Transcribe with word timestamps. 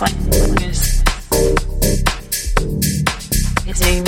It's 0.00 0.12
is 3.66 3.80
a 3.80 4.07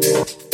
Thank. 0.00 0.47